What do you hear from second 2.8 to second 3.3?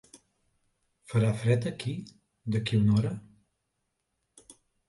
a una hora?